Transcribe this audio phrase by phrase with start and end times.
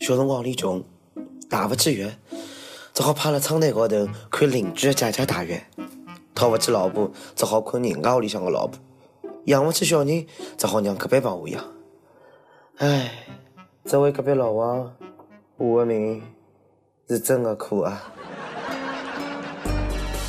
[0.00, 0.84] 小辰光里穷，
[1.48, 2.10] 打勿起浴，
[2.92, 5.56] 只好趴辣窗台高头看邻居的姐姐打浴；
[6.34, 8.78] 讨勿起老婆，只好困人家屋里向个老婆；
[9.46, 10.26] 养勿起小人，
[10.58, 11.64] 只好让隔壁帮我养。
[12.78, 13.10] 唉，
[13.84, 14.92] 这位隔壁老王，
[15.56, 16.22] 我的命
[17.08, 18.12] 是真的苦啊！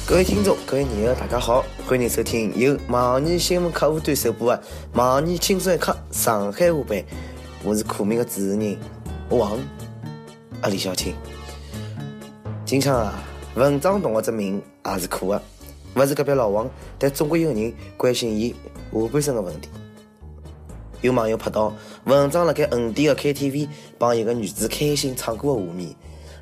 [0.08, 4.62] 各位听众，各位朋友，大家好，欢迎收听由网易新闻客户端首播的
[4.98, 7.00] 《网易轻松一刻上海话版》，
[7.64, 8.78] 我是苦命的主持人
[9.30, 9.58] 王
[10.62, 11.16] 啊李小青。
[12.64, 13.24] 今朝啊，
[13.56, 15.42] 文章同学这名也是苦的，
[15.96, 18.50] 勿是隔壁老王，但总归有人关心伊
[18.94, 19.70] 下半身的问题。
[21.02, 21.74] 有网友拍到
[22.06, 25.90] 文章辣盖横店的 KTV 帮一个女子开心唱歌的画面，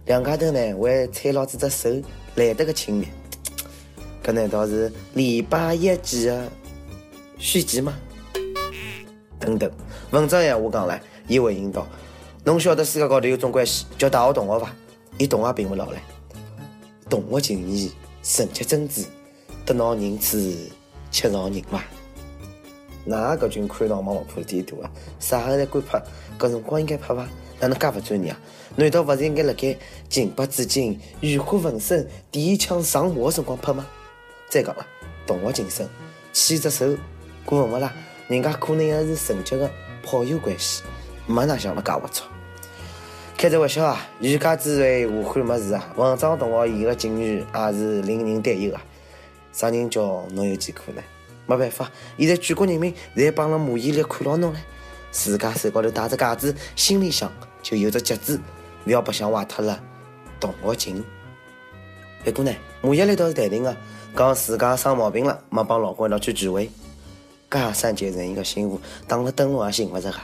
[0.05, 1.89] 两家头呢还踩牢子只手，
[2.35, 3.07] 来得个亲密。
[4.23, 6.49] 搿难道是礼拜一记的
[7.37, 7.93] 续集吗？
[9.39, 9.69] 等等，
[10.11, 11.85] 文章闲话讲了，伊回应道
[12.45, 14.69] ：“侬晓得世界高头有种关系叫大学同学伐？
[15.17, 15.95] 伊同学并勿老唻，
[17.09, 17.89] 同学情谊
[18.21, 19.05] 纯洁真挚，
[19.65, 20.37] 得闹人处
[21.09, 21.81] 且饶人伐？
[23.05, 24.91] 哪搿群看闹忙勿怕地大啊？
[25.21, 26.03] 啥个侪敢拍？
[26.37, 27.25] 搿辰光应该拍伐？
[27.61, 28.37] 哪能介勿专业啊？
[28.75, 29.77] 难道勿是应该辣盖
[30.09, 33.85] 情不自禁、欲火焚身、第一枪上马的辰光拍吗？”
[34.51, 34.85] 再讲了，
[35.25, 35.87] 同学情深，
[36.33, 36.93] 牵只手
[37.45, 37.93] 过分勿啦？
[38.27, 39.71] 人家可能还是纯洁的
[40.03, 40.83] 炮友关系，
[41.25, 42.21] 没哪想了介龌龊。
[43.37, 44.07] 开只玩笑啊！
[44.19, 45.93] 欲加之罪，何患无辞啊！
[45.95, 48.81] 文章同学伊个境遇也是令人担忧啊！
[49.51, 51.01] 啥人叫侬有疾苦呢？
[51.45, 54.59] 没办法，现在全国人民侪帮了马伊琍看牢侬了，
[55.11, 57.29] 自家手高头戴着戒指，心里向
[57.61, 58.39] 就有着节制，
[58.85, 59.77] 勿要白相坏脱了
[60.39, 61.03] 同学情。
[62.23, 62.51] 不过呢，
[62.81, 63.75] 马伊琍倒是淡定个。
[64.15, 66.69] 讲自家生毛病了，没帮老公一道去聚会，
[67.49, 70.17] 噶三节人一个媳妇，打了灯笼也寻勿着个。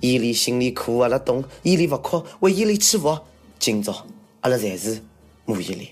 [0.00, 3.18] 伊犁心里苦，阿拉懂；伊犁勿哭，为伊犁祈福。
[3.58, 4.06] 今朝
[4.40, 5.02] 阿拉侪是
[5.44, 5.88] 马伊琍。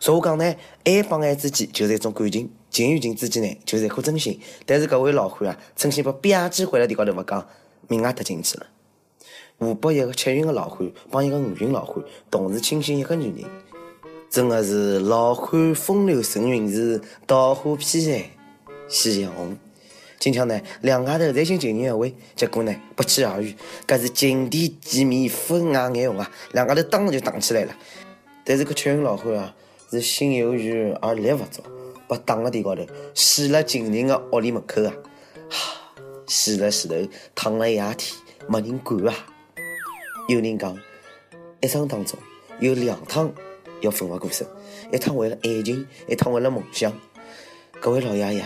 [0.00, 4.40] 俗话讲呢，爱帮爱之间就是一种感情，情与情之间呢就是一颗真心。
[4.66, 7.46] 但是搿位老汉啊，真心把吧唧回了地高头勿讲，
[7.86, 8.66] 命也搭进去了。
[9.58, 13.48] 湖北一个七旬的老汉帮一个五旬老汉同时轻信一个女人。
[14.28, 18.30] 真的是老汉风流成云时，桃花披在
[18.88, 19.56] 夕阳红。
[20.22, 23.52] 今朝呢，两家头侪寻情人约会，结果呢不期而遇，
[23.88, 26.30] 搿是情敌见面分外眼红啊！
[26.52, 27.76] 两家头当场就打起来了。
[28.44, 29.52] 但是搿七旬老汉啊，
[29.90, 31.60] 是心有余而力不足，
[32.06, 34.94] 被打了地高头，死了情人的屋里门口啊！
[35.50, 35.92] 哈，
[36.28, 36.94] 死了死头，
[37.34, 38.16] 躺了一夜天，
[38.46, 39.26] 没人管啊！
[40.28, 40.78] 有人讲，
[41.60, 42.16] 一生当中
[42.60, 43.28] 有两趟。
[43.80, 44.46] 要奋不顾身，
[44.92, 46.96] 一趟为了爱情，一趟为了梦想。
[47.80, 48.44] 各位老爷爷，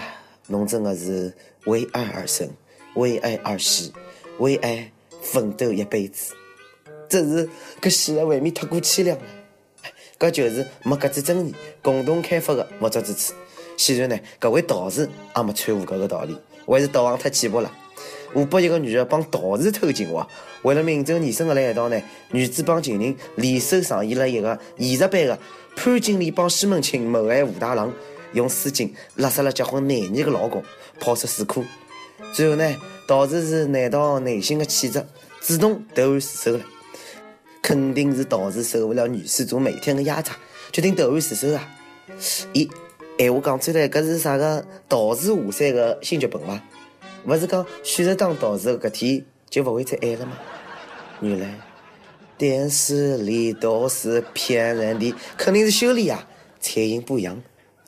[0.49, 1.33] 侬真的是
[1.65, 2.49] 为爱而生，
[2.95, 3.93] 为爱而死，
[4.39, 4.91] 为爱
[5.23, 6.34] 奋斗一辈子。
[7.09, 7.49] 只是
[7.81, 9.25] 搿死的未免太过凄凉了。
[10.19, 13.34] 搿就是没搿只尊严，共同开发的不足之处。
[13.77, 16.37] 显然呢，搿位道士也没参悟搿个道理，
[16.67, 17.71] 还是道行太浅薄了。
[18.33, 20.27] 湖北一个女的帮道士偷情哇，
[20.63, 22.03] 为了名正言顺的来一道呢，
[22.33, 25.39] 女子帮情人联手上演了一个现实版的
[25.77, 27.93] 潘金莲帮西门庆谋害武大郎，
[28.32, 30.62] 用丝巾勒死了结婚廿年的老公，
[31.00, 31.64] 抛出水库。
[32.32, 32.76] 最后呢，
[33.06, 35.06] 道士是难逃内心的谴责，
[35.41, 36.65] 主动投案自首了。
[37.62, 40.36] 肯定是道士受不了女施主每天的压榨，
[40.70, 41.69] 决定投案自首啊！
[42.53, 42.70] 咦，
[43.19, 46.62] 闲话讲出来，搿是啥个道士下山的新剧本吗？
[47.26, 50.38] 勿是讲选择当道士的搿天就勿会再爱了吗？
[51.20, 51.59] 原来
[52.38, 56.28] 电视里都是骗人的，肯定是修理啊，
[56.60, 57.42] 彩银不一样，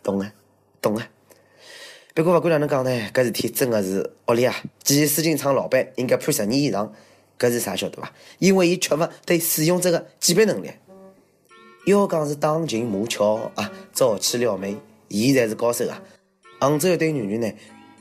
[0.09, 0.33] 懂啊，
[0.81, 1.07] 懂啊。
[2.15, 4.57] 不过不管哪能讲呢，搿事体真的是恶劣啊！
[4.83, 6.91] 建议丝巾厂老板应该判十年以上，
[7.39, 8.11] 搿是啥晓得伐？
[8.39, 10.71] 因为伊缺乏对使用者的鉴别能力。
[11.85, 16.03] 要讲是当情骂俏啊，早起撩妹，伊才是高手啊！
[16.59, 17.53] 杭州一对女女呢？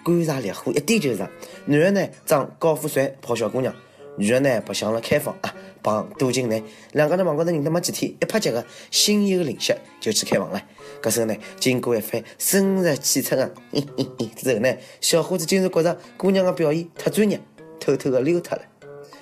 [0.05, 1.29] 干柴烈火，一点就着。
[1.65, 3.75] 男的呢装高富帅泡小姑娘，
[4.15, 5.53] 女的呢白相了开房啊，
[5.87, 6.61] 帮镀金男。
[6.91, 10.61] 两个人网高头认得没几天，一拍即合，心有灵犀就去开房了。
[11.01, 13.49] 搿时候呢，经过一番深入浅出的
[14.35, 17.39] 之后呢，小伙子竟然觉着姑娘的表现太专业，
[17.79, 18.63] 偷偷的溜脱了。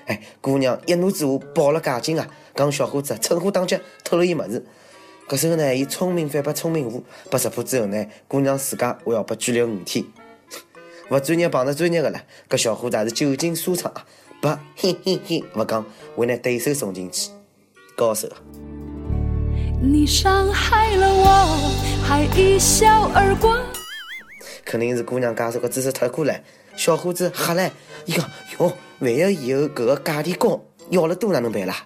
[0.08, 4.66] 哎，姑娘一怒之下报了假警啊，讲小伙子趁火打劫，偷了伊物事。
[5.28, 10.04] 搿时候呢，伊聪明反被聪明误，被识破之后呢，姑娘自家还要被拘留五天。
[11.12, 14.06] 勿专业碰着专业的了，搿小伙子也是久经沙场啊，
[14.46, 15.84] 不嘿嘿嘿勿讲，
[16.18, 17.32] 为拿对手送进去，
[17.98, 18.38] 高手啊！
[19.82, 21.58] 你伤害了我，
[22.04, 23.60] 还一笑而过。
[24.64, 26.40] 肯定是姑娘介绍个姿势太过了，
[26.76, 27.72] 小伙子吓了，
[28.06, 28.24] 伊讲
[28.60, 30.62] 哟，万一以后搿个价钿高，
[30.92, 31.78] 要了多哪能办啦？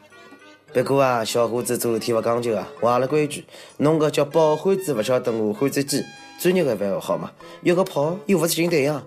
[0.74, 3.46] 不过啊，小伙子做事体勿讲究啊，坏了规矩。
[3.78, 6.04] 侬个叫饱汉子勿晓得饿汉子饥，
[6.42, 7.32] 专业个饭勿好嘛？
[7.62, 9.02] 约个炮又勿是寻对象。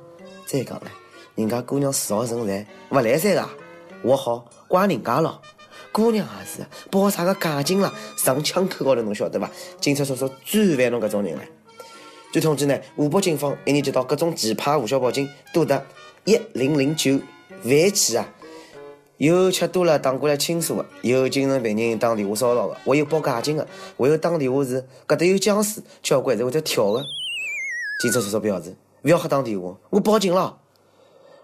[0.47, 0.91] 再讲了，
[1.35, 3.49] 人家姑娘四号人才勿来三个，
[4.03, 5.41] 我好怪人家咯。
[5.91, 7.93] 姑娘也是，报啥个假警啦？
[8.17, 9.51] 上枪口高头侬晓得伐？
[9.81, 11.43] 警察叔叔最烦侬搿种人了。
[12.33, 15.83] 据统计呢，湖北警方一年接到各种奇葩无效报警多达
[16.25, 17.21] 一零零九
[17.65, 18.27] 万起啊！
[19.19, 23.67] 有吃多了打过来倾诉的，有精神病人打电话骚扰的，还有报假警的，
[23.99, 27.05] 还有打电话是搿搭有僵尸，交关侪会得跳的。
[28.01, 30.59] 警察叔叔表示，勿要瞎打电话，我报警了。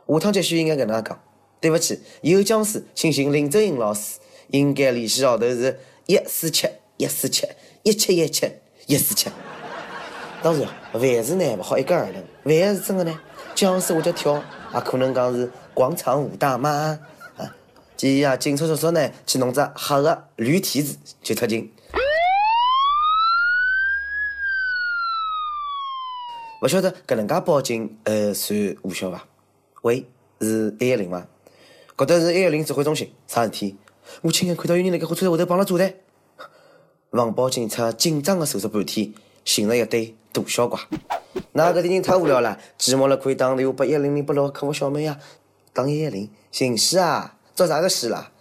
[0.08, 1.20] 下趟继续应该搿能讲，
[1.60, 4.18] 对勿起，有僵尸，请寻林正英老师。
[4.50, 6.66] 应该联系号头是一四七
[6.96, 7.46] 一四七
[7.82, 8.50] 一七一七
[8.86, 9.28] 一四七。
[10.42, 13.20] 当然，万事呢勿好一概而论，万一是真的呢？
[13.54, 16.98] 僵尸会得跳，也可能讲是广场舞大妈
[17.36, 17.54] 啊。
[17.94, 21.70] 建议啊，警察叔叔呢去弄只黑的驴蹄子就出警。
[26.62, 29.26] 勿晓得搿能介报警，呃，算无效伐？
[29.82, 30.04] 喂，
[30.40, 31.26] 是一一零吗？
[31.96, 33.76] 搿搭是一一零指挥中心，啥事体？
[34.22, 35.94] 我亲眼看到有人辣盖火车站下头绑了炸弹，
[37.10, 39.12] 防暴警察紧张地搜索半天，
[39.44, 40.80] 寻了一堆大小怪。
[41.52, 45.18] 那搿点人太无聊了，寂寞了可以打电话拨一零零八六客服小妹呀，
[45.72, 47.36] 打一一零，寻死啊！
[47.54, 48.32] 做啥个事啦？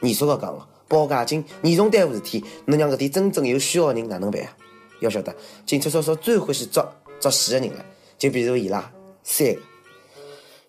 [0.00, 4.56] 严肃个讲，报假警严重耽误事体，侬让搿点真正有需要的人哪能办啊？
[5.00, 5.34] 要晓得，
[5.66, 6.86] 警察叔叔最欢喜捉
[7.20, 7.84] 捉死的人了，
[8.16, 8.90] 就比如伊拉
[9.22, 9.60] 三个。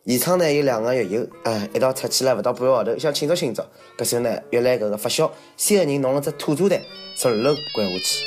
[0.09, 3.61] 现场呢有两个狱友，哎，一道出去了，勿到半个号头，想庆祝庆祝。
[3.95, 6.81] 搿时呢，约来搿个发小，三个人弄了只土炸弹，
[7.15, 8.25] 从二楼掼下去。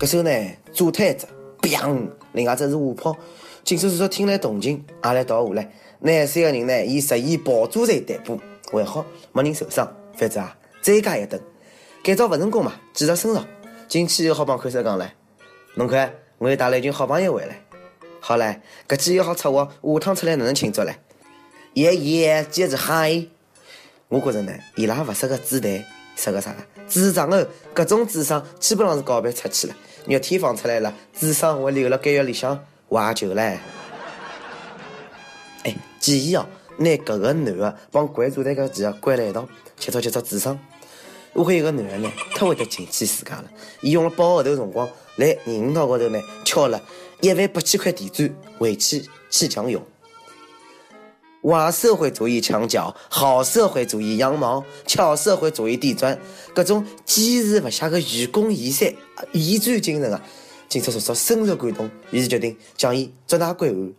[0.00, 0.30] 搿时呢，
[0.72, 1.26] 炸脱一只，
[1.60, 2.08] 砰！
[2.32, 3.16] 另外只是下炮。
[3.62, 5.70] 警察叔叔听来动静，也来倒下来。
[6.00, 8.40] 那三个人呢，以涉嫌爆炸罪逮捕，
[8.72, 9.86] 还好没人受伤。
[10.16, 11.40] 反正啊，再加一等，
[12.02, 13.46] 改造勿成功嘛，继续深造。
[13.86, 15.06] 进去以后，好帮看守讲唻，
[15.76, 16.12] 侬看。
[16.40, 17.60] 我又带了一群好朋友回来，
[18.18, 20.96] 好嘞，搿记又好策划，下趟出来哪能庆祝嘞？
[21.74, 23.26] 耶耶，节日嗨！
[24.08, 25.84] 我觉着呢，伊拉勿适合主台，
[26.16, 26.62] 适合啥个？
[26.88, 29.76] 主场哦，搿种智商基本上是告别出去了，
[30.06, 32.58] 肉体放出来了，智商会留辣监狱里向
[32.88, 33.58] 怀旧唻。
[35.64, 36.46] 哎，建议哦，
[36.78, 39.46] 拿搿个男的帮关主台搿几个关辣一道，
[39.78, 40.58] 去做去做主场。
[41.34, 43.44] 我看有个男的呢，太会得进气自家了。
[43.82, 44.88] 伊用了八个号头辰光，
[45.20, 46.80] 来人行道高头呢，敲了
[47.20, 49.80] 一万八千块地砖，回去砌墙用。
[51.42, 56.18] 坏社会主义墙角，好社会主义羊毛，巧社会主义地砖，
[56.54, 58.92] 各种坚持不懈的愚公移山、
[59.32, 60.20] 移砖精神啊！
[60.68, 63.92] 警察叔叔深受感动，于是决定将伊捉拿归案。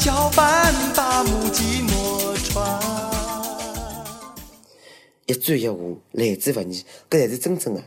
[0.00, 2.93] 搅拌把木屐磨穿，
[5.26, 5.76] 一砖一瓦
[6.12, 7.82] 来之不易，搿才是真正的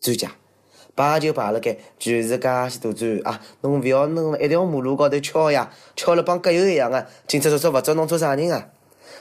[0.00, 0.30] 专家。
[0.94, 3.38] 摆就摆辣盖，全是介许多砖啊！
[3.60, 7.06] 侬勿要弄了一条马路高头敲呀，敲了帮割油一样的。
[7.26, 8.70] 警察叔叔勿抓侬做啥人啊？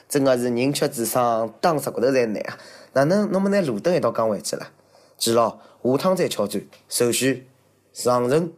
[0.08, 2.58] 真个是人缺智商，当石骨头侪难啊！
[2.94, 4.70] 哪能侬们拿路灯一道讲回去了？
[5.18, 7.46] 记牢，下趟再敲砖，手续
[7.92, 8.54] 上任。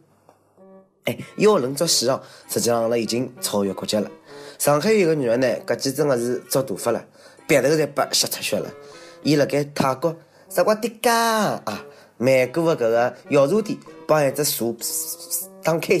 [1.06, 4.08] 哎，要人作戏哦，实际上了已经超越国家了。
[4.58, 7.04] 上海有个女人呢，搿记真个是遭大发了，
[7.48, 8.70] 鼻头侪被吸出血了。
[9.22, 10.14] 伊辣盖泰国
[10.50, 11.82] 啥个迪迦啊，
[12.18, 14.66] 曼谷的搿个药茶店帮一只蛇
[15.62, 15.98] 打开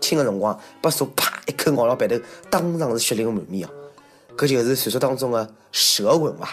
[0.00, 2.18] 亲的辰光，把蛇啪一口咬了鼻头，
[2.48, 3.70] 当场是血流满面哦。
[4.38, 6.48] 搿就是传说当中的蛇吻伐？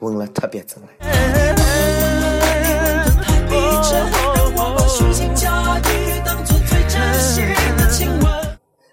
[0.00, 0.88] 吻了特别真嘞。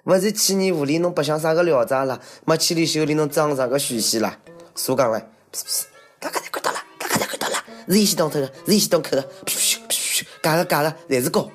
[0.04, 2.20] 勿是去年狐狸，侬白相啥个聊斋啦？
[2.46, 4.38] 没千里修炼，侬装啥个虚戏啦？
[4.76, 5.24] 啥讲嘞？
[6.20, 7.56] 刚刚才看到了，刚刚才看到了，
[7.88, 11.50] 是伊先动头的，是伊先动口的，噗噗噗噗，假的假的，侪是高。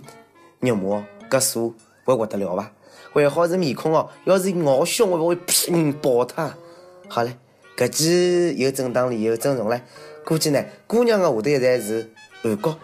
[0.60, 1.72] 肉麻，搿蛇
[2.04, 2.70] 会活得了伐？
[3.12, 6.54] 还好是面孔哦，要是咬胸，会不会砰爆他？
[7.08, 7.36] 好嘞，
[7.76, 9.82] 搿记有正当理由整容嘞。
[10.24, 12.08] 估计呢，姑娘的下头一代是
[12.42, 12.78] 韩国。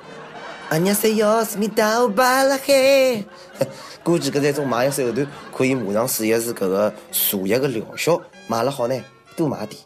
[0.70, 3.24] 阿娘说要思密达，我巴了嘿。
[4.02, 5.24] 估计搿是一种卖药手段，
[5.54, 8.20] 可以马上试一试搿个茶叶的疗效。
[8.48, 9.00] 买了好呢，
[9.36, 9.80] 多买点，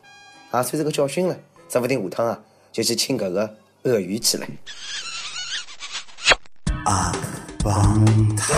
[0.53, 1.37] 也算是个教训了。
[1.69, 2.41] 说不定下趟啊，
[2.73, 4.47] 就去请搿个鳄鱼去了。
[6.85, 7.13] 阿
[7.63, 8.55] 邦塔，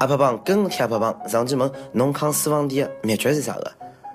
[0.00, 3.72] 阿胖胖跟贴阿胖胖上去问，侬抗私房店的秘诀是啥个？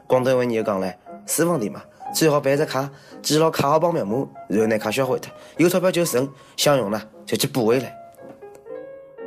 [0.08, 1.81] 广东话人就讲嘞，私房店嘛，
[2.13, 2.89] 最好办只卡，
[3.22, 5.31] 记牢卡号、帮密码，然后拿卡销毁脱。
[5.58, 6.27] 有钞票就存，
[6.58, 7.96] 想用了就去补回来。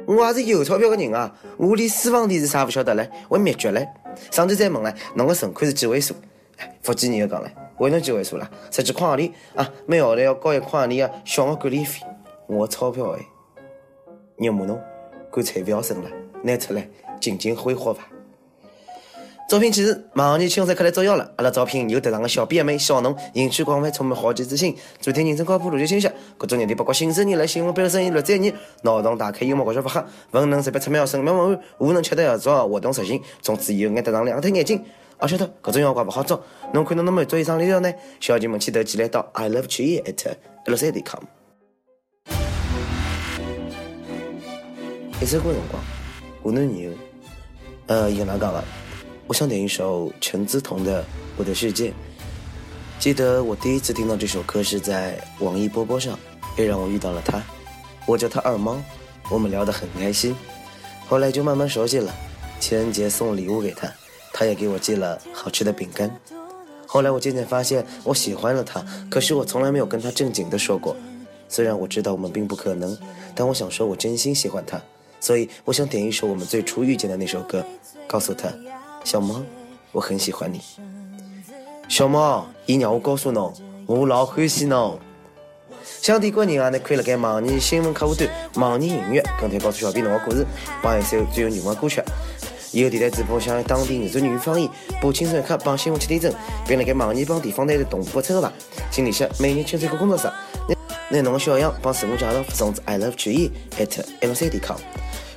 [0.04, 3.86] 我也是有钞票的人啊，我连私房钱是啥勿晓得嘞，问秘诀嘞。
[4.30, 6.14] 上级再问了，侬个存款是几位数？
[6.82, 8.50] 福建人又讲了，为侬几位数了？
[8.70, 12.00] 实际矿里啊，每号头要交一矿里的小额管理费。
[12.46, 13.26] 我钞票哎，
[14.36, 14.80] 肉麻侬，
[15.32, 16.10] 干脆不要存了，
[16.42, 16.88] 拿出来
[17.20, 18.06] 尽情挥霍吧。
[19.52, 34.82] 招聘启事：马上年青山课来招要了，阿拉招聘有特长的小编妹、小农，兴趣广泛，充满好奇之心，专听人生靠谱、逻辑清晰，各种热点八卦、新生人来新闻背后生意六专业，脑洞大开、幽默搞笑发黑，文能识别出秒神妙文案，武能吃得要早，活动实行，从此以后眼得上两对眼睛。
[35.18, 36.40] 而晓得各种妖怪不好找，
[36.72, 37.92] 侬看到侬能满足以上理由呢？
[38.20, 41.20] 小姐们记得寄来到 i love 曲艺 at l c d com。
[45.20, 45.84] 一首歌辰光，
[46.42, 46.90] 湖南女友，
[47.88, 48.64] 呃，伊跟哪讲个？
[49.32, 51.02] 我想点一首陈思彤的
[51.38, 51.88] 《我的世界》。
[52.98, 56.18] 记得我第一次听到这首歌是在网易波波上，
[56.58, 57.42] 也让我遇到了他。
[58.04, 58.76] 我叫他二猫，
[59.30, 60.36] 我们聊得很开心。
[61.08, 62.14] 后来就慢慢熟悉了。
[62.60, 63.90] 情人节送礼物给他，
[64.34, 66.14] 他也给我寄了好吃的饼干。
[66.86, 70.94] 后来我渐渐发现我喜欢了他，可是我从来没有跟他正经的说过。
[71.48, 72.94] 虽然我知道我们并不可能，
[73.34, 74.78] 但我想说我真心喜欢他，
[75.20, 77.64] 所以我想点一首我们最初遇见的那首歌，
[78.06, 78.52] 告诉他。
[79.04, 79.42] 小猫，
[79.92, 80.60] 我很喜欢你。
[81.88, 83.52] 小猫，伊让我告诉侬，
[83.86, 84.98] 我老欢喜侬。
[86.00, 90.46] 想点歌人啊，你可以辣盖网易新闻客户端、网易音乐跟帖告诉小编侬个故事，
[90.80, 92.02] 帮一首最有缘的歌曲。
[92.72, 94.66] 以后电台主播想当地原汁原味方言
[94.98, 96.32] 播轻松一刻帮新闻七点钟，
[96.66, 98.50] 并辣盖网易帮地方台的同步播出吧。
[98.90, 100.30] 请联系每日轻松一刻工作室，
[101.10, 104.78] 拿侬个小样帮自我介绍发送至 i love 曲艺 at mc.com。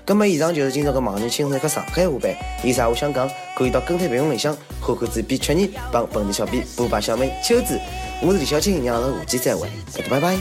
[0.07, 2.35] 那么，以上就是今朝个盲人轻松一刻上海话版。
[2.63, 7.79] 有啥话想讲，可以到跟帖评论里向，看看主编缺你帮本地小编补把小妹秋子。
[8.21, 9.67] 我是李小青，让人下期再会，
[10.09, 10.37] 拜拜。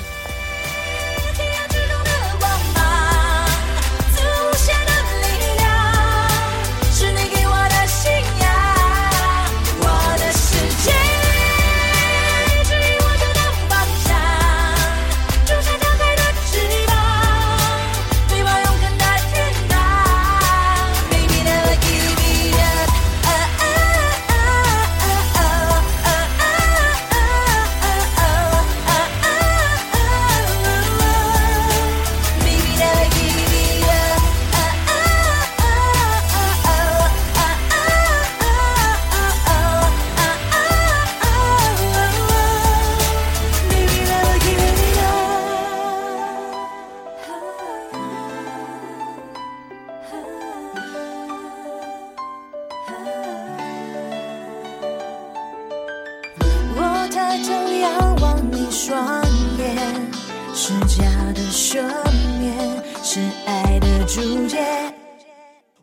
[63.15, 64.59] 是爱的注解。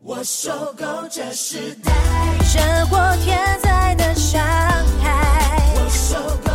[0.03, 1.89] 我受够这时代
[2.43, 4.41] 生活天灾的伤
[5.01, 6.50] 害，我受够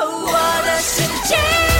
[0.00, 1.71] 哦，我的世界。